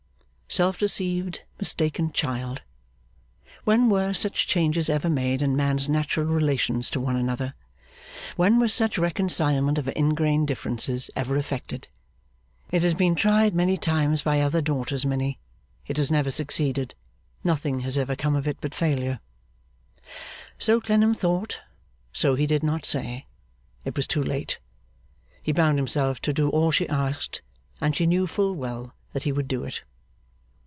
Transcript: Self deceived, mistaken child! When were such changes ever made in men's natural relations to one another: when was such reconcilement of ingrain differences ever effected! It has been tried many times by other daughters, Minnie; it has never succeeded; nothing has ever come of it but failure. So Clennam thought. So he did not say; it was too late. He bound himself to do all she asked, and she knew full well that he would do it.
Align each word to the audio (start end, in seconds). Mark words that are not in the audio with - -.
Self 0.53 0.77
deceived, 0.77 1.43
mistaken 1.59 2.11
child! 2.11 2.61
When 3.63 3.87
were 3.89 4.11
such 4.13 4.47
changes 4.47 4.89
ever 4.89 5.09
made 5.09 5.41
in 5.41 5.55
men's 5.55 5.87
natural 5.87 6.25
relations 6.25 6.89
to 6.91 6.99
one 6.99 7.15
another: 7.15 7.53
when 8.35 8.59
was 8.59 8.73
such 8.73 8.97
reconcilement 8.97 9.77
of 9.77 9.87
ingrain 9.95 10.45
differences 10.45 11.09
ever 11.15 11.37
effected! 11.37 11.87
It 12.69 12.81
has 12.81 12.93
been 12.93 13.15
tried 13.15 13.55
many 13.55 13.77
times 13.77 14.23
by 14.23 14.41
other 14.41 14.61
daughters, 14.61 15.05
Minnie; 15.05 15.39
it 15.87 15.95
has 15.95 16.11
never 16.11 16.29
succeeded; 16.29 16.95
nothing 17.45 17.79
has 17.79 17.97
ever 17.97 18.17
come 18.17 18.35
of 18.35 18.45
it 18.45 18.57
but 18.59 18.75
failure. 18.75 19.21
So 20.59 20.81
Clennam 20.81 21.13
thought. 21.13 21.61
So 22.11 22.35
he 22.35 22.45
did 22.45 22.61
not 22.61 22.83
say; 22.83 23.25
it 23.85 23.95
was 23.95 24.05
too 24.05 24.21
late. 24.21 24.59
He 25.45 25.53
bound 25.53 25.79
himself 25.79 26.19
to 26.23 26.33
do 26.33 26.49
all 26.49 26.71
she 26.71 26.89
asked, 26.89 27.41
and 27.79 27.95
she 27.95 28.05
knew 28.05 28.27
full 28.27 28.53
well 28.53 28.93
that 29.13 29.23
he 29.23 29.31
would 29.31 29.47
do 29.47 29.63
it. 29.63 29.83